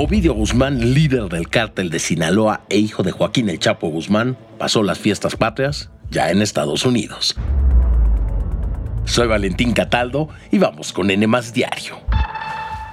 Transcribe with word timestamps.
Ovidio 0.00 0.32
Guzmán, 0.32 0.94
líder 0.94 1.24
del 1.24 1.48
cártel 1.48 1.90
de 1.90 1.98
Sinaloa 1.98 2.60
e 2.68 2.78
hijo 2.78 3.02
de 3.02 3.10
Joaquín 3.10 3.48
El 3.48 3.58
Chapo 3.58 3.88
Guzmán, 3.88 4.38
pasó 4.56 4.84
las 4.84 5.00
fiestas 5.00 5.34
patrias 5.34 5.90
ya 6.08 6.30
en 6.30 6.40
Estados 6.40 6.86
Unidos. 6.86 7.34
Soy 9.06 9.26
Valentín 9.26 9.72
Cataldo 9.72 10.28
y 10.52 10.58
vamos 10.58 10.92
con 10.92 11.10
N 11.10 11.26
Diario, 11.52 11.98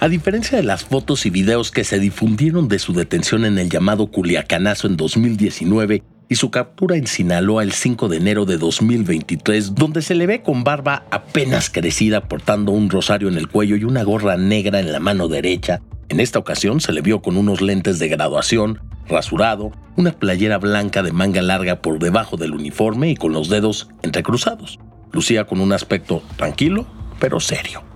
A 0.00 0.08
diferencia 0.08 0.56
de 0.56 0.62
las 0.62 0.84
fotos 0.84 1.26
y 1.26 1.30
videos 1.30 1.72
que 1.72 1.82
se 1.82 1.98
difundieron 1.98 2.68
de 2.68 2.78
su 2.78 2.92
detención 2.92 3.44
en 3.44 3.58
el 3.58 3.68
llamado 3.68 4.06
Culiacanazo 4.06 4.86
en 4.86 4.96
2019 4.96 6.04
y 6.28 6.34
su 6.36 6.52
captura 6.52 6.96
en 6.96 7.08
Sinaloa 7.08 7.64
el 7.64 7.72
5 7.72 8.08
de 8.08 8.18
enero 8.18 8.44
de 8.44 8.58
2023, 8.58 9.74
donde 9.74 10.02
se 10.02 10.14
le 10.14 10.28
ve 10.28 10.40
con 10.42 10.62
barba 10.62 11.04
apenas 11.10 11.68
crecida 11.68 12.28
portando 12.28 12.70
un 12.70 12.90
rosario 12.90 13.28
en 13.28 13.38
el 13.38 13.48
cuello 13.48 13.74
y 13.74 13.82
una 13.82 14.04
gorra 14.04 14.36
negra 14.36 14.78
en 14.78 14.92
la 14.92 15.00
mano 15.00 15.26
derecha, 15.26 15.80
en 16.08 16.20
esta 16.20 16.38
ocasión 16.38 16.80
se 16.80 16.92
le 16.92 17.00
vio 17.00 17.20
con 17.20 17.36
unos 17.36 17.60
lentes 17.60 17.98
de 17.98 18.06
graduación, 18.06 18.80
rasurado, 19.08 19.72
una 19.96 20.12
playera 20.12 20.58
blanca 20.58 21.02
de 21.02 21.10
manga 21.10 21.42
larga 21.42 21.82
por 21.82 21.98
debajo 21.98 22.36
del 22.36 22.52
uniforme 22.52 23.10
y 23.10 23.16
con 23.16 23.32
los 23.32 23.48
dedos 23.48 23.88
entrecruzados. 24.02 24.78
Lucía 25.10 25.44
con 25.44 25.60
un 25.60 25.72
aspecto 25.72 26.22
tranquilo, 26.36 26.86
pero 27.18 27.40
serio. 27.40 27.87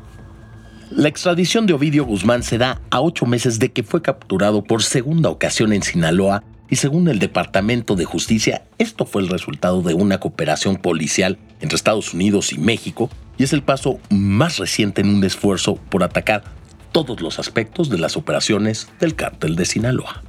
La 0.94 1.08
extradición 1.08 1.64
de 1.64 1.72
Ovidio 1.72 2.04
Guzmán 2.04 2.42
se 2.42 2.58
da 2.58 2.82
a 2.90 3.00
ocho 3.00 3.24
meses 3.24 3.58
de 3.58 3.72
que 3.72 3.82
fue 3.82 4.02
capturado 4.02 4.62
por 4.62 4.82
segunda 4.82 5.30
ocasión 5.30 5.72
en 5.72 5.82
Sinaloa 5.82 6.44
y 6.68 6.76
según 6.76 7.08
el 7.08 7.18
Departamento 7.18 7.96
de 7.96 8.04
Justicia, 8.04 8.64
esto 8.76 9.06
fue 9.06 9.22
el 9.22 9.28
resultado 9.28 9.80
de 9.80 9.94
una 9.94 10.20
cooperación 10.20 10.76
policial 10.76 11.38
entre 11.62 11.76
Estados 11.76 12.12
Unidos 12.12 12.52
y 12.52 12.58
México 12.58 13.08
y 13.38 13.44
es 13.44 13.54
el 13.54 13.62
paso 13.62 14.00
más 14.10 14.58
reciente 14.58 15.00
en 15.00 15.08
un 15.08 15.24
esfuerzo 15.24 15.76
por 15.76 16.04
atacar 16.04 16.44
todos 16.92 17.22
los 17.22 17.38
aspectos 17.38 17.88
de 17.88 17.96
las 17.96 18.18
operaciones 18.18 18.88
del 19.00 19.14
cártel 19.14 19.56
de 19.56 19.64
Sinaloa. 19.64 20.22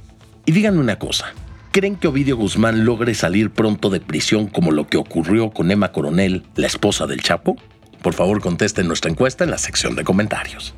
Y 0.46 0.52
díganme 0.52 0.80
una 0.80 0.98
cosa, 0.98 1.26
¿creen 1.72 1.96
que 1.96 2.08
Ovidio 2.08 2.38
Guzmán 2.38 2.86
logre 2.86 3.14
salir 3.14 3.50
pronto 3.50 3.90
de 3.90 4.00
prisión 4.00 4.46
como 4.46 4.70
lo 4.70 4.86
que 4.86 4.96
ocurrió 4.96 5.50
con 5.50 5.70
Emma 5.70 5.92
Coronel, 5.92 6.44
la 6.56 6.68
esposa 6.68 7.06
del 7.06 7.20
Chapo? 7.20 7.58
Por 8.04 8.12
favor, 8.12 8.42
contesten 8.42 8.86
nuestra 8.86 9.10
encuesta 9.10 9.44
en 9.44 9.50
la 9.50 9.56
sección 9.56 9.96
de 9.96 10.04
comentarios. 10.04 10.74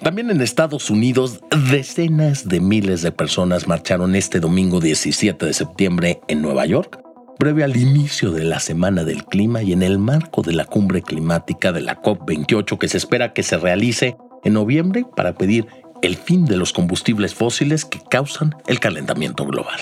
También 0.00 0.30
en 0.30 0.40
Estados 0.40 0.88
Unidos, 0.88 1.40
decenas 1.70 2.48
de 2.48 2.60
miles 2.60 3.02
de 3.02 3.12
personas 3.12 3.68
marcharon 3.68 4.14
este 4.14 4.40
domingo 4.40 4.80
17 4.80 5.44
de 5.44 5.52
septiembre 5.52 6.20
en 6.28 6.40
Nueva 6.40 6.64
York 6.64 6.98
previo 7.38 7.66
al 7.66 7.76
inicio 7.76 8.30
de 8.30 8.44
la 8.44 8.58
Semana 8.58 9.04
del 9.04 9.24
Clima 9.24 9.62
y 9.62 9.72
en 9.72 9.82
el 9.82 9.98
marco 9.98 10.40
de 10.40 10.54
la 10.54 10.64
cumbre 10.64 11.02
climática 11.02 11.72
de 11.72 11.82
la 11.82 12.00
COP28 12.00 12.78
que 12.78 12.88
se 12.88 12.96
espera 12.96 13.34
que 13.34 13.42
se 13.42 13.58
realice 13.58 14.16
en 14.44 14.54
noviembre 14.54 15.04
para 15.14 15.34
pedir 15.34 15.66
el 16.00 16.16
fin 16.16 16.46
de 16.46 16.56
los 16.56 16.72
combustibles 16.72 17.34
fósiles 17.34 17.84
que 17.84 18.00
causan 18.08 18.56
el 18.66 18.80
calentamiento 18.80 19.44
global. 19.44 19.80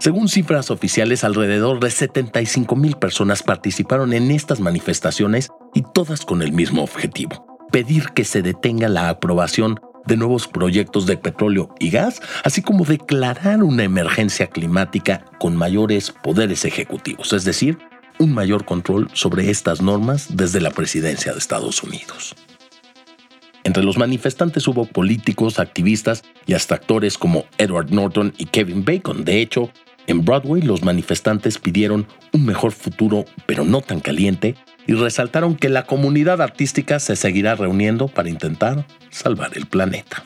Según 0.00 0.28
cifras 0.28 0.70
oficiales, 0.70 1.24
alrededor 1.24 1.80
de 1.80 1.90
75 1.90 2.76
mil 2.76 2.94
personas 2.94 3.42
participaron 3.42 4.12
en 4.12 4.30
estas 4.30 4.60
manifestaciones 4.60 5.48
y 5.74 5.82
todas 5.82 6.24
con 6.24 6.40
el 6.40 6.52
mismo 6.52 6.84
objetivo, 6.84 7.58
pedir 7.72 8.10
que 8.10 8.22
se 8.22 8.40
detenga 8.40 8.88
la 8.88 9.08
aprobación 9.08 9.80
de 10.06 10.16
nuevos 10.16 10.46
proyectos 10.46 11.06
de 11.06 11.16
petróleo 11.16 11.74
y 11.80 11.90
gas, 11.90 12.22
así 12.44 12.62
como 12.62 12.84
declarar 12.84 13.64
una 13.64 13.82
emergencia 13.82 14.46
climática 14.46 15.24
con 15.40 15.56
mayores 15.56 16.12
poderes 16.12 16.64
ejecutivos, 16.64 17.32
es 17.32 17.44
decir, 17.44 17.78
un 18.20 18.32
mayor 18.32 18.64
control 18.64 19.10
sobre 19.14 19.50
estas 19.50 19.82
normas 19.82 20.28
desde 20.30 20.60
la 20.60 20.70
presidencia 20.70 21.32
de 21.32 21.38
Estados 21.38 21.82
Unidos. 21.82 22.36
Entre 23.64 23.82
los 23.82 23.98
manifestantes 23.98 24.66
hubo 24.68 24.86
políticos, 24.86 25.58
activistas 25.58 26.22
y 26.46 26.54
hasta 26.54 26.76
actores 26.76 27.18
como 27.18 27.44
Edward 27.58 27.90
Norton 27.90 28.32
y 28.38 28.46
Kevin 28.46 28.84
Bacon. 28.84 29.24
De 29.24 29.42
hecho, 29.42 29.70
en 30.08 30.24
Broadway 30.24 30.62
los 30.62 30.82
manifestantes 30.82 31.58
pidieron 31.58 32.08
un 32.32 32.44
mejor 32.44 32.72
futuro, 32.72 33.26
pero 33.46 33.64
no 33.64 33.82
tan 33.82 34.00
caliente, 34.00 34.56
y 34.86 34.94
resaltaron 34.94 35.54
que 35.54 35.68
la 35.68 35.84
comunidad 35.84 36.42
artística 36.42 36.98
se 36.98 37.14
seguirá 37.14 37.54
reuniendo 37.54 38.08
para 38.08 38.30
intentar 38.30 38.86
salvar 39.10 39.52
el 39.54 39.66
planeta. 39.66 40.24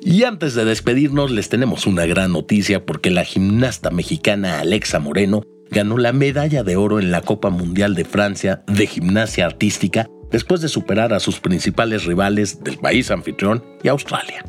Y 0.00 0.24
antes 0.24 0.54
de 0.54 0.64
despedirnos 0.64 1.30
les 1.30 1.48
tenemos 1.48 1.86
una 1.86 2.06
gran 2.06 2.32
noticia 2.32 2.86
porque 2.86 3.10
la 3.10 3.24
gimnasta 3.24 3.90
mexicana 3.90 4.60
Alexa 4.60 5.00
Moreno 5.00 5.42
ganó 5.70 5.98
la 5.98 6.12
medalla 6.12 6.62
de 6.62 6.76
oro 6.76 6.98
en 6.98 7.10
la 7.10 7.20
Copa 7.20 7.50
Mundial 7.50 7.94
de 7.94 8.04
Francia 8.04 8.62
de 8.66 8.86
Gimnasia 8.86 9.44
Artística 9.44 10.08
después 10.30 10.60
de 10.60 10.68
superar 10.68 11.12
a 11.12 11.20
sus 11.20 11.40
principales 11.40 12.04
rivales 12.04 12.62
del 12.62 12.78
país 12.78 13.10
anfitrión 13.10 13.64
y 13.82 13.88
Australia. 13.88 14.44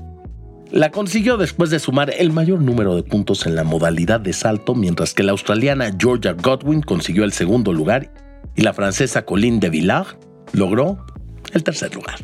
La 0.71 0.91
consiguió 0.91 1.37
después 1.37 1.71
de 1.71 1.79
sumar 1.79 2.13
el 2.15 2.31
mayor 2.31 2.61
número 2.61 2.95
de 2.95 3.01
puntos 3.01 3.47
en 3.47 3.55
la 3.55 3.63
modalidad 3.63 4.19
de 4.19 4.33
salto, 4.33 4.75
mientras 4.75 5.15
que 5.15 5.23
la 5.23 5.31
australiana 5.31 5.95
Georgia 5.97 6.33
Godwin 6.33 6.81
consiguió 6.81 7.23
el 7.23 7.33
segundo 7.33 7.73
lugar 7.73 8.13
y 8.55 8.61
la 8.61 8.73
francesa 8.73 9.25
Colline 9.25 9.59
de 9.59 9.69
Villard 9.69 10.19
logró 10.53 11.05
el 11.53 11.63
tercer 11.63 11.95
lugar. 11.95 12.19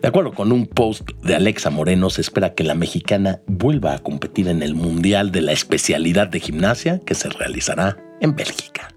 De 0.00 0.08
acuerdo 0.08 0.32
con 0.32 0.52
un 0.52 0.66
post 0.66 1.08
de 1.22 1.34
Alexa 1.34 1.70
Moreno, 1.70 2.10
se 2.10 2.20
espera 2.20 2.54
que 2.54 2.64
la 2.64 2.74
mexicana 2.74 3.40
vuelva 3.46 3.94
a 3.94 3.98
competir 4.00 4.48
en 4.48 4.62
el 4.62 4.74
Mundial 4.74 5.30
de 5.32 5.42
la 5.42 5.52
especialidad 5.52 6.28
de 6.28 6.40
gimnasia 6.40 7.00
que 7.00 7.14
se 7.14 7.28
realizará 7.30 7.96
en 8.20 8.34
Bélgica. 8.34 8.91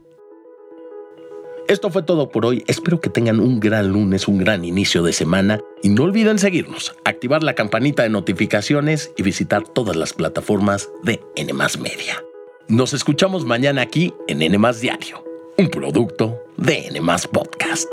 Esto 1.67 1.89
fue 1.89 2.03
todo 2.03 2.29
por 2.29 2.45
hoy. 2.45 2.63
Espero 2.67 3.01
que 3.01 3.09
tengan 3.09 3.39
un 3.39 3.59
gran 3.59 3.87
lunes, 3.87 4.27
un 4.27 4.37
gran 4.37 4.63
inicio 4.63 5.01
de 5.01 5.13
semana 5.13 5.59
y 5.81 5.89
no 5.89 6.03
olviden 6.03 6.37
seguirnos, 6.37 6.95
activar 7.05 7.41
la 7.41 7.55
campanita 7.55 8.03
de 8.03 8.09
notificaciones 8.09 9.11
y 9.17 9.23
visitar 9.23 9.63
todas 9.67 9.95
las 9.95 10.13
plataformas 10.13 10.89
de 11.01 11.21
N 11.35 11.53
Media. 11.53 12.23
Nos 12.67 12.93
escuchamos 12.93 13.45
mañana 13.45 13.81
aquí 13.81 14.13
en 14.27 14.43
N 14.43 14.59
Diario, 14.79 15.23
un 15.57 15.69
producto 15.69 16.39
de 16.57 16.87
N 16.87 17.01
Podcast. 17.31 17.91